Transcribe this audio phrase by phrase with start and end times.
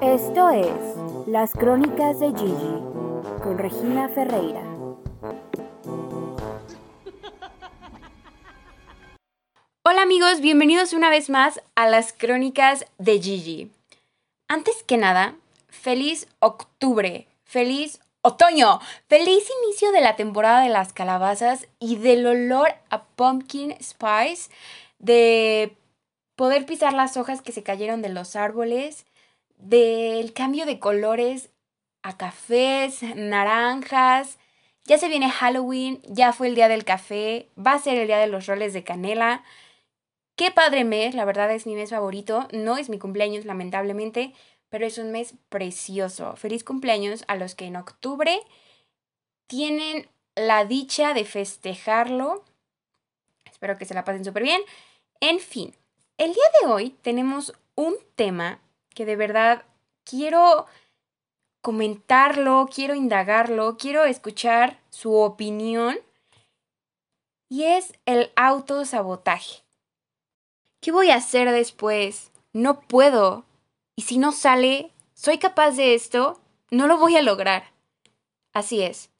[0.00, 2.78] Esto es Las Crónicas de Gigi
[3.42, 4.62] con Regina Ferreira.
[9.84, 13.70] Hola amigos, bienvenidos una vez más a Las Crónicas de Gigi.
[14.48, 15.34] Antes que nada,
[15.68, 22.68] feliz octubre, feliz otoño, feliz inicio de la temporada de las calabazas y del olor
[22.88, 24.50] a pumpkin spice,
[24.98, 25.76] de
[26.36, 29.06] poder pisar las hojas que se cayeron de los árboles,
[29.56, 31.50] del cambio de colores
[32.02, 34.38] a cafés, naranjas.
[34.84, 38.18] Ya se viene Halloween, ya fue el día del café, va a ser el día
[38.18, 39.44] de los roles de canela.
[40.34, 42.48] Qué padre mes, la verdad es mi mes favorito.
[42.52, 44.34] No es mi cumpleaños, lamentablemente,
[44.70, 46.34] pero es un mes precioso.
[46.36, 48.40] Feliz cumpleaños a los que en octubre
[49.46, 52.42] tienen la dicha de festejarlo.
[53.44, 54.62] Espero que se la pasen súper bien.
[55.20, 55.76] En fin,
[56.18, 58.60] el día de hoy tenemos un tema
[58.94, 59.64] que de verdad
[60.04, 60.66] quiero
[61.60, 65.98] comentarlo, quiero indagarlo, quiero escuchar su opinión
[67.48, 69.62] y es el autosabotaje.
[70.80, 72.30] ¿Qué voy a hacer después?
[72.52, 73.44] No puedo.
[73.94, 77.72] Y si no sale, soy capaz de esto, no lo voy a lograr.
[78.52, 79.10] Así es.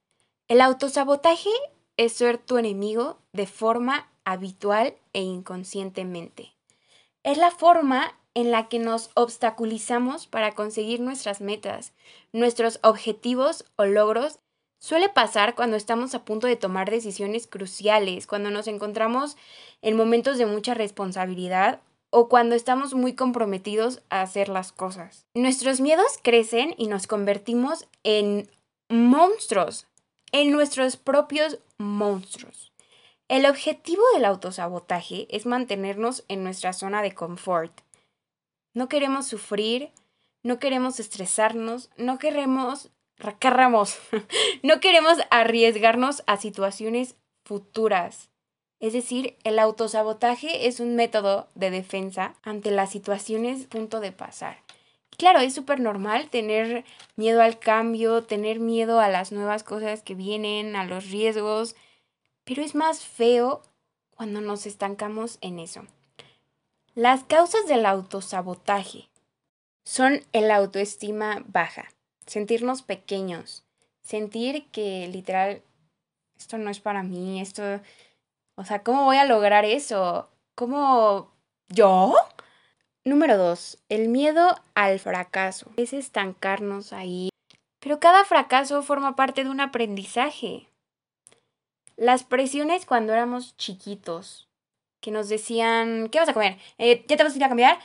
[0.48, 1.50] El autosabotaje
[1.96, 6.52] es ser tu enemigo de forma habitual e inconscientemente.
[7.24, 11.92] Es la forma en la que nos obstaculizamos para conseguir nuestras metas,
[12.32, 14.40] nuestros objetivos o logros.
[14.80, 19.36] Suele pasar cuando estamos a punto de tomar decisiones cruciales, cuando nos encontramos
[19.82, 25.24] en momentos de mucha responsabilidad o cuando estamos muy comprometidos a hacer las cosas.
[25.34, 28.50] Nuestros miedos crecen y nos convertimos en
[28.88, 29.86] monstruos,
[30.32, 32.71] en nuestros propios monstruos.
[33.32, 37.72] El objetivo del autosabotaje es mantenernos en nuestra zona de confort.
[38.74, 39.90] No queremos sufrir,
[40.42, 42.90] no queremos estresarnos, no queremos,
[43.38, 43.98] querramos,
[44.62, 48.28] no queremos arriesgarnos a situaciones futuras.
[48.80, 54.58] Es decir, el autosabotaje es un método de defensa ante las situaciones punto de pasar.
[55.16, 56.84] Claro, es súper normal tener
[57.16, 61.76] miedo al cambio, tener miedo a las nuevas cosas que vienen, a los riesgos,
[62.44, 63.62] pero es más feo
[64.16, 65.86] cuando nos estancamos en eso.
[66.94, 69.08] Las causas del autosabotaje
[69.84, 71.88] son el autoestima baja,
[72.26, 73.64] sentirnos pequeños,
[74.02, 75.62] sentir que literal,
[76.36, 77.62] esto no es para mí, esto,
[78.54, 80.28] o sea, ¿cómo voy a lograr eso?
[80.54, 81.32] ¿Cómo
[81.68, 82.14] yo?
[83.04, 85.70] Número dos, el miedo al fracaso.
[85.76, 87.30] Es estancarnos ahí.
[87.80, 90.68] Pero cada fracaso forma parte de un aprendizaje.
[91.96, 94.48] Las presiones cuando éramos chiquitos,
[95.00, 96.58] que nos decían, ¿qué vas a comer?
[96.78, 97.78] Eh, ¿Ya te vas a ir a cambiar?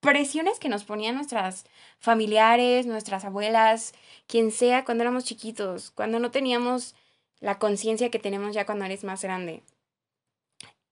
[0.00, 1.64] Presiones que nos ponían nuestras
[1.98, 3.94] familiares, nuestras abuelas,
[4.26, 6.94] quien sea, cuando éramos chiquitos, cuando no teníamos
[7.40, 9.62] la conciencia que tenemos ya cuando eres más grande.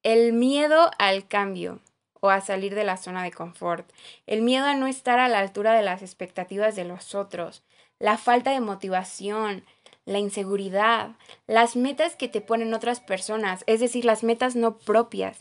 [0.03, 1.81] El miedo al cambio
[2.26, 3.88] o a salir de la zona de confort.
[4.26, 7.62] El miedo a no estar a la altura de las expectativas de los otros.
[7.98, 9.64] La falta de motivación,
[10.04, 11.16] la inseguridad,
[11.47, 15.38] las metas que te ponen otras personas, es decir, las metas no propias,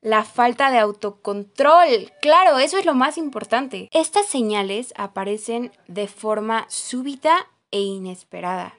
[0.00, 2.12] la falta de autocontrol.
[2.20, 3.88] Claro, eso es lo más importante.
[3.92, 8.74] Estas señales aparecen de forma súbita e inesperada,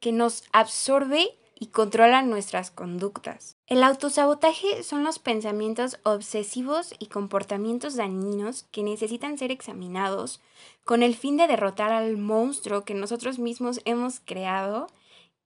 [0.00, 3.51] que nos absorbe y controla nuestras conductas.
[3.66, 10.40] El autosabotaje son los pensamientos obsesivos y comportamientos dañinos que necesitan ser examinados
[10.84, 14.88] con el fin de derrotar al monstruo que nosotros mismos hemos creado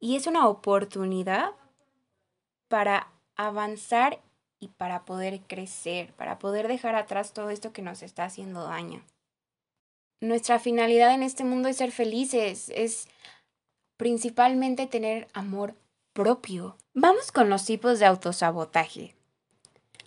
[0.00, 1.50] y es una oportunidad
[2.69, 4.21] para avanzar
[4.60, 9.04] y para poder crecer, para poder dejar atrás todo esto que nos está haciendo daño.
[10.21, 13.09] Nuestra finalidad en este mundo es ser felices, es
[13.98, 15.75] principalmente tener amor
[16.15, 16.77] propio.
[16.98, 19.14] Vamos con los tipos de autosabotaje.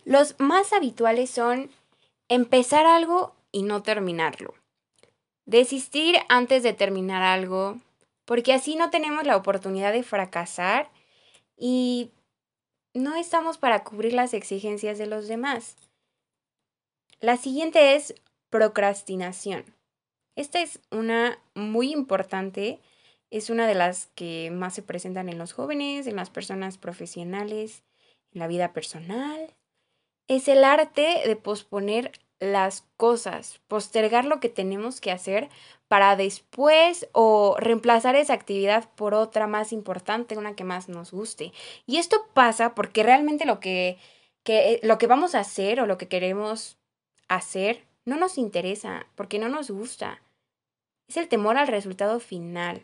[0.06, 1.70] Los más habituales son
[2.30, 4.56] empezar algo y no terminarlo.
[5.46, 7.78] Desistir antes de terminar algo,
[8.26, 10.90] porque así no tenemos la oportunidad de fracasar
[11.56, 12.10] y
[12.96, 15.78] no estamos para cubrir las exigencias de los demás.
[17.20, 18.16] La siguiente es
[18.50, 19.64] procrastinación.
[20.36, 22.80] Esta es una muy importante
[23.32, 27.84] es una de las que más se presentan en los jóvenes, en las personas profesionales,
[28.34, 29.56] en la vida personal.
[30.28, 35.50] Es el arte de posponer las cosas, postergar lo que tenemos que hacer
[35.88, 41.52] para después o reemplazar esa actividad por otra más importante, una que más nos guste.
[41.86, 43.98] Y esto pasa porque realmente lo que,
[44.44, 46.78] que, lo que vamos a hacer o lo que queremos
[47.28, 50.22] hacer no nos interesa porque no nos gusta.
[51.08, 52.84] Es el temor al resultado final.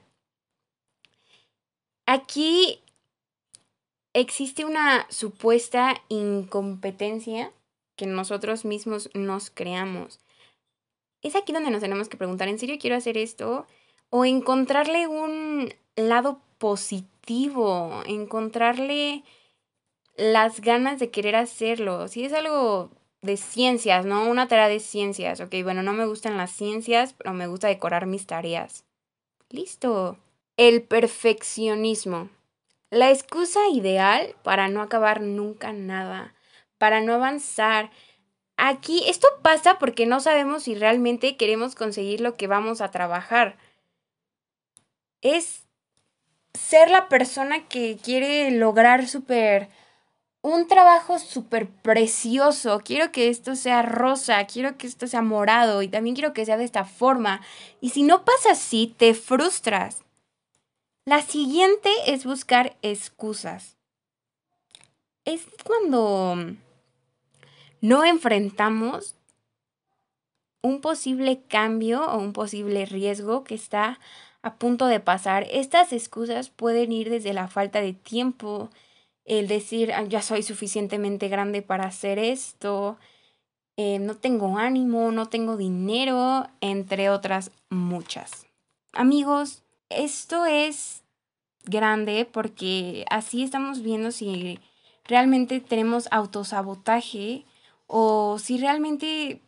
[2.06, 2.82] Aquí
[4.14, 7.52] existe una supuesta incompetencia
[7.96, 10.20] que nosotros mismos nos creamos.
[11.22, 13.66] Es aquí donde nos tenemos que preguntar, ¿en serio quiero hacer esto?
[14.10, 19.24] O encontrarle un lado positivo, encontrarle
[20.16, 22.08] las ganas de querer hacerlo.
[22.08, 22.92] Si es algo
[23.22, 24.30] de ciencias, ¿no?
[24.30, 25.42] Una tarea de ciencias.
[25.42, 28.86] Ok, bueno, no me gustan las ciencias, pero me gusta decorar mis tareas.
[29.50, 30.18] Listo.
[30.58, 32.30] El perfeccionismo.
[32.90, 36.34] La excusa ideal para no acabar nunca nada,
[36.78, 37.92] para no avanzar.
[38.56, 43.58] Aquí esto pasa porque no sabemos si realmente queremos conseguir lo que vamos a trabajar.
[45.22, 45.64] Es
[46.54, 49.68] ser la persona que quiere lograr súper
[50.42, 52.80] un trabajo súper precioso.
[52.86, 56.56] Quiero que esto sea rosa, quiero que esto sea morado y también quiero que sea
[56.56, 57.42] de esta forma.
[57.82, 60.05] Y si no pasa así, te frustras.
[61.08, 63.78] La siguiente es buscar excusas.
[65.24, 66.56] Es cuando
[67.80, 69.14] no enfrentamos
[70.64, 74.00] un posible cambio o un posible riesgo que está
[74.42, 75.46] a punto de pasar.
[75.52, 78.72] Estas excusas pueden ir desde la falta de tiempo,
[79.26, 82.98] el decir, ah, ya soy suficientemente grande para hacer esto,
[83.78, 88.48] eh, no tengo ánimo, no tengo dinero, entre otras muchas.
[88.92, 91.04] Amigos, esto es
[91.66, 94.60] grande porque así estamos viendo si
[95.04, 97.46] realmente tenemos autosabotaje
[97.88, 99.42] o si realmente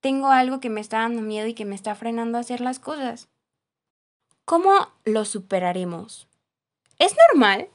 [0.00, 2.78] tengo algo que me está dando miedo y que me está frenando a hacer las
[2.78, 3.28] cosas.
[4.44, 4.72] ¿Cómo
[5.04, 6.28] lo superaremos?
[6.98, 7.68] Es normal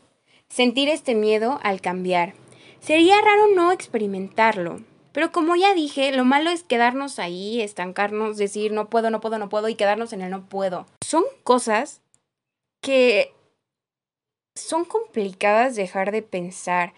[0.49, 2.33] sentir este miedo al cambiar.
[2.79, 4.81] Sería raro no experimentarlo.
[5.13, 9.37] Pero como ya dije, lo malo es quedarnos ahí, estancarnos, decir no puedo, no puedo,
[9.37, 10.87] no puedo y quedarnos en el no puedo.
[11.05, 12.01] Son cosas
[12.81, 13.31] que
[14.55, 16.93] son complicadas dejar de pensar.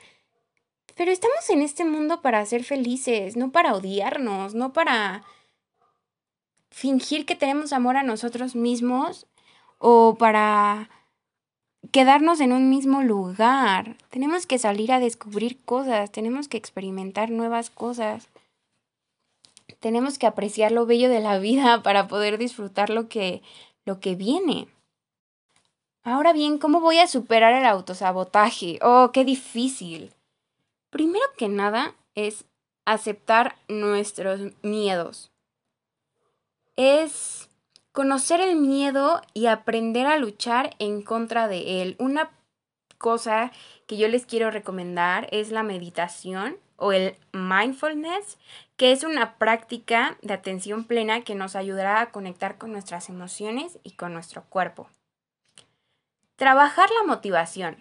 [0.96, 5.24] Pero estamos en este mundo para ser felices, no para odiarnos, no para
[6.72, 9.28] fingir que tenemos amor a nosotros mismos
[9.78, 10.90] o para
[11.96, 13.96] quedarnos en un mismo lugar.
[14.10, 18.28] Tenemos que salir a descubrir cosas, tenemos que experimentar nuevas cosas.
[19.80, 23.42] Tenemos que apreciar lo bello de la vida para poder disfrutar lo que
[23.86, 24.68] lo que viene.
[26.04, 28.78] Ahora bien, ¿cómo voy a superar el autosabotaje?
[28.82, 30.12] Oh, qué difícil.
[30.90, 32.44] Primero que nada es
[32.84, 35.32] aceptar nuestros miedos.
[36.76, 37.35] Es
[37.96, 41.96] conocer el miedo y aprender a luchar en contra de él.
[41.98, 42.30] Una
[42.98, 43.54] cosa
[43.88, 48.38] que yo les quiero recomendar es la meditación o el mindfulness,
[48.76, 53.80] que es una práctica de atención plena que nos ayudará a conectar con nuestras emociones
[53.84, 54.90] y con nuestro cuerpo.
[56.36, 57.78] Trabajar la motivación.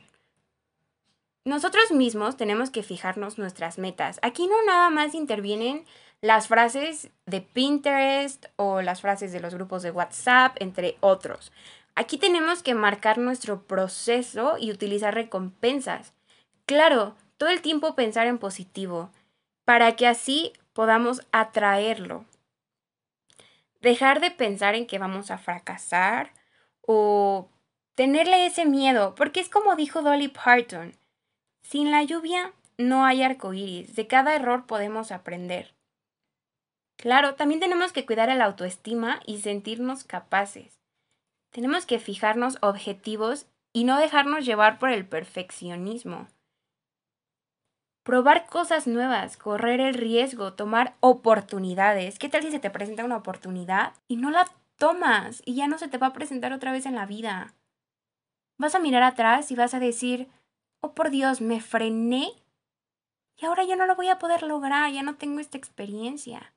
[1.45, 4.21] Nosotros mismos tenemos que fijarnos nuestras metas.
[4.23, 5.85] Aquí no nada más intervienen
[6.25, 11.53] las frases de Pinterest o las frases de los grupos de WhatsApp, entre otros.
[11.97, 16.15] Aquí tenemos que marcar nuestro proceso y utilizar recompensas.
[16.65, 19.11] Claro, todo el tiempo pensar en positivo,
[19.67, 22.25] para que así podamos atraerlo.
[23.83, 26.33] Dejar de pensar en que vamos a fracasar
[26.81, 27.51] o
[27.97, 30.95] tenerle ese miedo, porque es como dijo Dolly Parton,
[31.61, 35.74] sin la lluvia no hay arcoíris, de cada error podemos aprender.
[37.05, 40.81] Claro, también tenemos que cuidar el autoestima y sentirnos capaces.
[41.51, 43.45] Tenemos que fijarnos objetivos
[43.75, 46.29] y no dejarnos llevar por el perfeccionismo.
[48.05, 52.19] Probar cosas nuevas, correr el riesgo, tomar oportunidades.
[52.19, 54.47] ¿Qué tal si se te presenta una oportunidad y no la
[54.79, 57.53] tomas y ya no se te va a presentar otra vez en la vida?
[58.57, 60.31] Vas a mirar atrás y vas a decir,
[60.81, 62.33] oh por Dios, me frené
[63.37, 66.55] y ahora ya no lo voy a poder lograr, ya no tengo esta experiencia.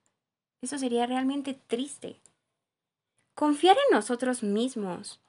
[0.61, 2.19] Eso sería realmente triste.
[3.35, 5.19] Confiar en nosotros mismos.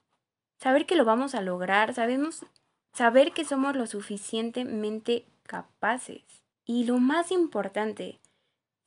[0.58, 1.94] Saber que lo vamos a lograr.
[1.94, 2.46] Sabemos,
[2.92, 6.22] saber que somos lo suficientemente capaces.
[6.64, 8.18] Y lo más importante,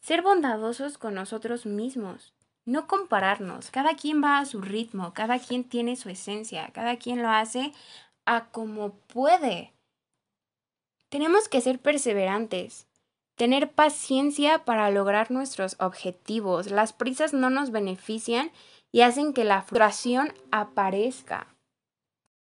[0.01, 2.33] ser bondadosos con nosotros mismos.
[2.65, 3.71] No compararnos.
[3.71, 7.73] Cada quien va a su ritmo, cada quien tiene su esencia, cada quien lo hace
[8.25, 9.73] a como puede.
[11.09, 12.87] Tenemos que ser perseverantes,
[13.41, 16.69] Tener paciencia para lograr nuestros objetivos.
[16.69, 18.51] Las prisas no nos benefician
[18.91, 21.47] y hacen que la frustración aparezca.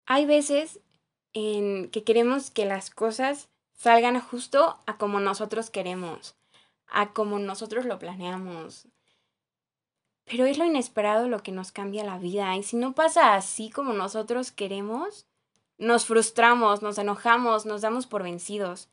[0.07, 0.78] Hay veces
[1.33, 6.37] en que queremos que las cosas salgan justo a como nosotros queremos.
[6.87, 8.87] a como nosotros lo planeamos.
[10.25, 12.55] Pero es lo inesperado lo que nos cambia la vida.
[12.55, 15.26] Y si no pasa así como nosotros queremos,
[15.78, 18.88] nos frustramos, nos enojamos, nos damos por vencidos.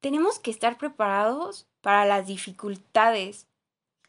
[0.00, 3.46] Tenemos que estar preparados para las dificultades,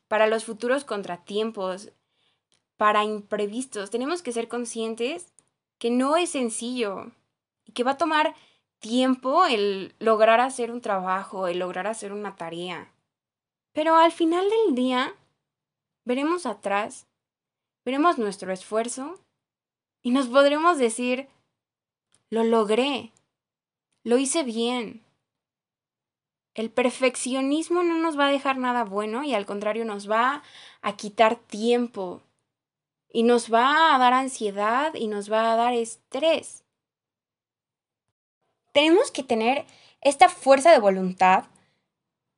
[0.07, 1.91] para los futuros contratiempos,
[2.77, 3.89] para imprevistos.
[3.89, 5.33] Tenemos que ser conscientes
[5.79, 7.11] que no es sencillo
[7.65, 8.35] y que va a tomar
[8.79, 12.91] tiempo el lograr hacer un trabajo, el lograr hacer una tarea.
[13.73, 15.13] Pero al final del día,
[16.05, 17.07] veremos atrás,
[17.85, 19.19] veremos nuestro esfuerzo
[20.01, 21.27] y nos podremos decir,
[22.29, 23.11] lo logré,
[24.03, 25.03] lo hice bien.
[26.59, 30.43] El perfeccionismo no nos va a dejar nada bueno y al contrario nos va
[30.81, 32.21] a quitar tiempo
[33.07, 36.65] y nos va a dar ansiedad y nos va a dar estrés.
[38.73, 39.65] Tenemos que tener
[40.01, 41.45] esta fuerza de voluntad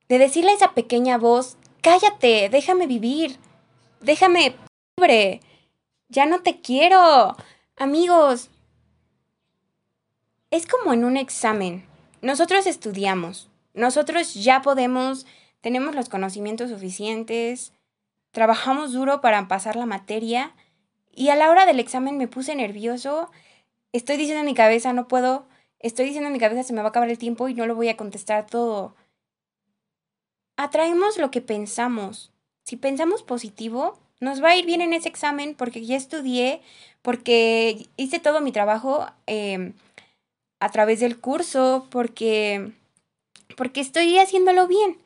[0.07, 3.39] de decirle a esa pequeña voz, cállate, déjame vivir,
[4.01, 4.55] déjame
[4.99, 5.41] libre,
[6.09, 7.35] ya no te quiero.
[7.75, 8.51] Amigos,
[10.51, 11.87] es como en un examen.
[12.21, 15.25] Nosotros estudiamos, nosotros ya podemos,
[15.61, 17.73] tenemos los conocimientos suficientes,
[18.31, 20.53] trabajamos duro para pasar la materia
[21.11, 23.29] y a la hora del examen me puse nervioso,
[23.91, 25.47] estoy diciendo en mi cabeza, no puedo,
[25.79, 27.75] estoy diciendo en mi cabeza, se me va a acabar el tiempo y no lo
[27.75, 28.95] voy a contestar todo.
[30.57, 32.31] Atraemos lo que pensamos.
[32.63, 36.61] Si pensamos positivo, nos va a ir bien en ese examen porque ya estudié,
[37.01, 39.73] porque hice todo mi trabajo em,
[40.59, 42.71] a través del curso, porque,
[43.61, 44.97] porque estoy haciéndolo bien.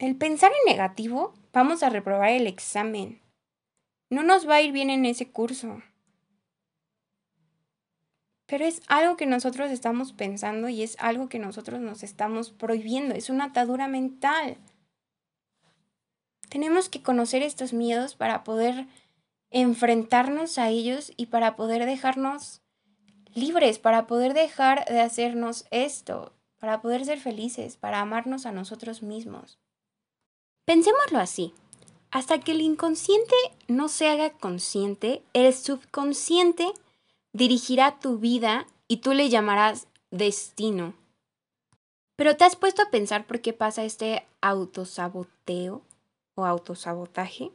[0.00, 3.22] El pensar en negativo, vamos a reprobar el examen.
[4.10, 5.80] No nos va a ir bien en ese curso.
[8.46, 13.14] Pero es algo que nosotros estamos pensando y es algo que nosotros nos estamos prohibiendo.
[13.14, 14.56] Es una atadura mental.
[16.48, 18.88] Tenemos que conocer estos miedos para poder
[19.50, 22.62] enfrentarnos a ellos y para poder dejarnos
[23.32, 29.02] libres, para poder dejar de hacernos esto, para poder ser felices, para amarnos a nosotros
[29.02, 29.58] mismos.
[30.64, 31.52] Pensémoslo así.
[32.12, 33.34] Hasta que el inconsciente
[33.66, 36.72] no se haga consciente, el subconsciente
[37.32, 40.94] dirigirá tu vida y tú le llamarás destino.
[42.14, 45.82] Pero ¿te has puesto a pensar por qué pasa este autosaboteo
[46.36, 47.50] o autosabotaje?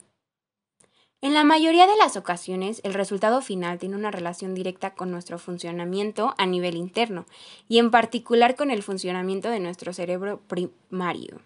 [1.20, 5.40] En la mayoría de las ocasiones, el resultado final tiene una relación directa con nuestro
[5.40, 7.26] funcionamiento a nivel interno
[7.68, 11.42] y en particular con el funcionamiento de nuestro cerebro primario,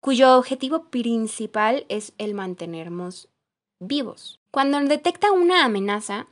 [0.00, 3.28] cuyo objetivo principal es el mantenernos
[3.80, 4.40] vivos.
[4.50, 6.26] Cuando detecta una amenaza,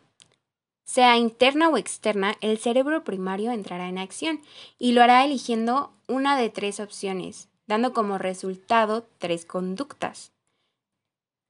[0.85, 4.43] sea interna o externa, el cerebro primario entrará en acción
[4.79, 10.36] y lo hará eligiendo una de tres opciones, dando como resultado tres conductas.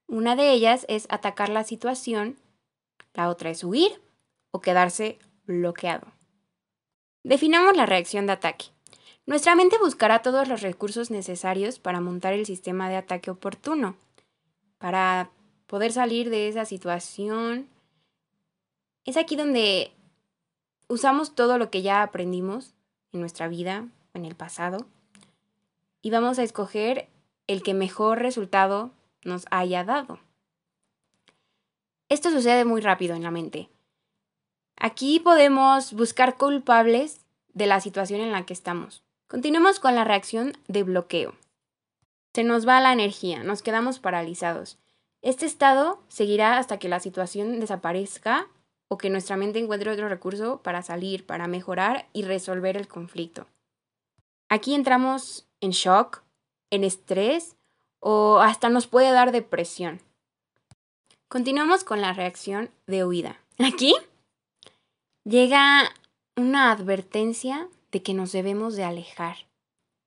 [0.07, 2.37] Una de ellas es atacar la situación,
[3.13, 4.01] la otra es huir
[4.51, 6.07] o quedarse bloqueado.
[7.23, 8.65] Definamos la reacción de ataque.
[9.25, 13.97] Nuestra mente buscará todos los recursos necesarios para montar el sistema de ataque oportuno,
[14.77, 15.29] para
[15.65, 17.67] poder salir de esa situación
[19.07, 19.93] es aquí donde
[20.89, 22.75] usamos todo lo que ya aprendimos
[23.13, 24.85] en nuestra vida, en el pasado,
[26.01, 27.07] y vamos a escoger
[27.47, 28.91] el que mejor resultado
[29.27, 30.19] nos haya dado.
[32.09, 33.69] Esto sucede muy rápido en la mente.
[34.77, 39.03] Aquí podemos buscar culpables de la situación en la que estamos.
[39.27, 41.35] Continuemos con la reacción de bloqueo.
[42.33, 44.77] Se nos va la energía, nos quedamos paralizados.
[45.21, 48.47] Este estado seguirá hasta que la situación desaparezca
[48.87, 53.47] o que nuestra mente encuentre otro recurso para salir, para mejorar y resolver el conflicto.
[54.47, 56.21] Aquí entramos en shock,
[56.69, 57.56] en estrés
[57.99, 60.01] o hasta nos puede dar depresión.
[61.27, 63.39] Continuamos con la reacción de huida.
[63.59, 63.93] Aquí
[65.23, 65.91] llega
[66.35, 69.37] una advertencia de que nos debemos de alejar,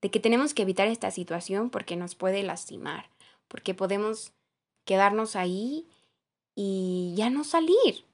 [0.00, 3.10] de que tenemos que evitar esta situación porque nos puede lastimar,
[3.48, 4.32] porque podemos
[4.84, 5.86] quedarnos ahí
[6.54, 8.04] y ya no salir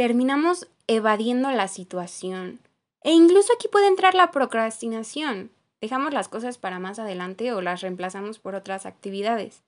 [0.00, 2.58] terminamos evadiendo la situación.
[3.02, 5.50] E incluso aquí puede entrar la procrastinación.
[5.80, 9.62] Dejamos las cosas para más adelante o las reemplazamos por otras actividades.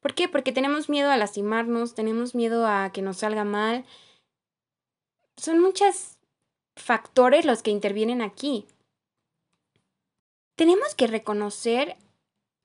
[0.00, 0.28] ¿Por qué?
[0.28, 3.84] Porque tenemos miedo a lastimarnos, tenemos miedo a que nos salga mal.
[5.36, 6.18] Son muchos
[6.76, 8.66] factores los que intervienen aquí.
[10.54, 11.96] Tenemos que reconocer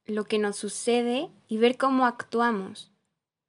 [0.05, 2.92] lo que nos sucede y ver cómo actuamos.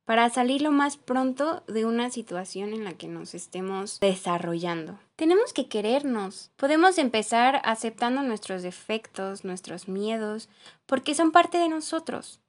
[0.04, 4.98] Para salir lo más pronto de una situación en la que nos estemos desarrollando.
[5.16, 6.50] Tenemos que querernos.
[6.56, 10.48] Podemos empezar aceptando nuestros defectos, nuestros miedos,
[10.86, 12.40] porque son parte de nosotros.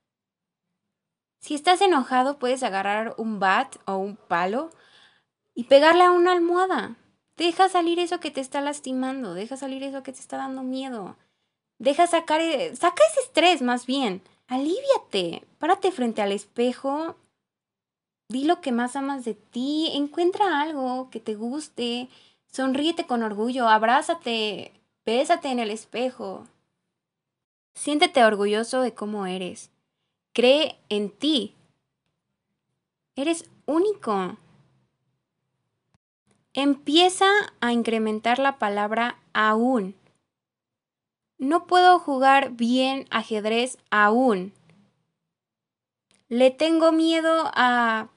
[1.40, 4.70] Si estás enojado, puedes agarrar un bat o un palo
[5.54, 6.96] y pegarle a una almohada.
[7.36, 11.16] Deja salir eso que te está lastimando, deja salir eso que te está dando miedo.
[11.78, 14.22] Deja sacar, e, saca ese estrés más bien.
[14.48, 17.16] Aliviate, párate frente al espejo,
[18.28, 22.08] di lo que más amas de ti, encuentra algo que te guste,
[22.50, 24.72] sonríete con orgullo, abrázate,
[25.04, 26.46] bésate en el espejo.
[27.74, 29.70] Siéntete orgulloso de cómo eres.
[30.32, 31.54] Cree en ti.
[33.14, 34.36] Eres único.
[36.54, 37.26] Empieza
[37.60, 39.94] a incrementar la palabra aún.
[41.38, 44.54] No puedo jugar bien ajedrez aún.
[46.28, 48.08] Le tengo miedo a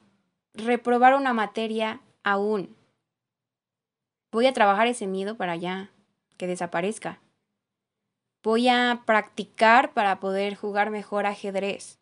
[0.54, 2.76] reprobar una materia aún.
[4.32, 5.92] Voy a trabajar ese miedo para ya
[6.38, 7.20] que desaparezca.
[8.44, 12.00] Voy a practicar para poder jugar mejor ajedrez.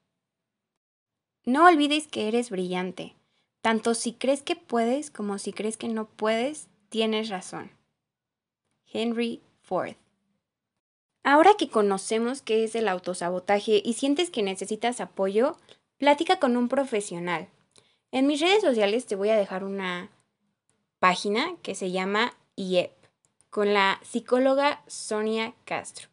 [1.46, 3.16] No olvides que eres brillante.
[3.62, 7.72] Tanto si crees que puedes como si crees que no puedes, tienes razón.
[8.86, 9.96] Henry Ford.
[11.24, 15.58] Ahora que conocemos qué es el autosabotaje y sientes que necesitas apoyo,
[15.98, 17.50] platica con un profesional.
[18.12, 20.10] En mis redes sociales te voy a dejar una
[21.00, 22.92] página que se llama IEP
[23.50, 26.08] con la psicóloga Sonia Castro,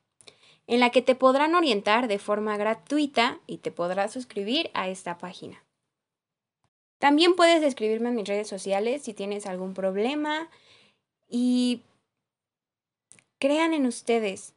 [0.66, 5.18] en la que te podrán orientar de forma gratuita y te podrás suscribir a esta
[5.18, 5.62] página.
[6.98, 10.48] También puedes escribirme en mis redes sociales si tienes algún problema
[11.28, 11.82] y
[13.38, 14.54] crean en ustedes.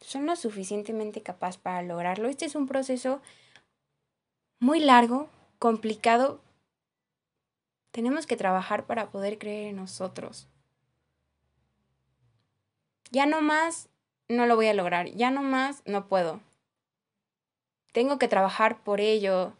[0.00, 2.28] Son lo suficientemente capaz para lograrlo.
[2.28, 3.20] Este es un proceso
[4.60, 5.28] muy largo,
[5.58, 6.40] complicado.
[7.98, 10.46] Tenemos que trabajar para poder creer en nosotros.
[13.10, 13.88] Ya no más,
[14.28, 15.10] no lo voy a lograr.
[15.16, 16.38] Ya no más, no puedo.
[17.90, 19.56] Tengo que trabajar por ello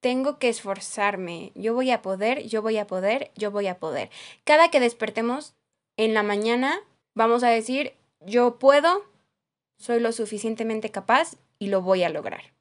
[0.00, 4.10] tengo que esforzarme, yo voy a poder, yo voy a poder, yo voy a poder.
[4.44, 5.54] Cada que despertemos
[5.96, 6.78] en la mañana,
[7.14, 9.02] vamos a decir, yo puedo,
[9.78, 12.52] soy lo suficientemente capaz y lo voy a lograr.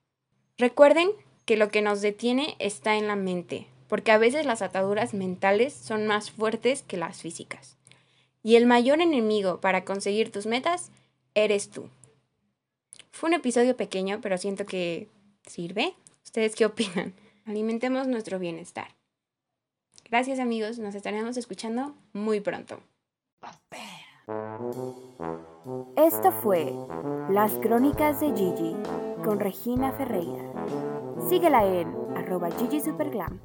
[0.58, 1.12] Recuerden
[1.46, 5.74] que lo que nos detiene está en la mente, porque a veces las ataduras mentales
[5.74, 7.78] son más fuertes que las físicas.
[8.44, 10.92] Y el mayor enemigo para conseguir tus metas
[11.34, 11.90] eres tú.
[13.12, 15.10] Fue un episodio pequeño, pero siento que
[15.46, 15.96] sirve.
[16.24, 17.14] ¿Ustedes qué opinan?
[17.46, 18.96] Alimentemos nuestro bienestar.
[20.10, 22.80] Gracias amigos, nos estaremos escuchando muy pronto.
[25.98, 26.74] Esto fue
[27.30, 28.76] Las Crónicas de Gigi
[29.24, 30.54] con Regina Ferreira.
[31.30, 33.40] Síguela en arroba Gigi Superglam.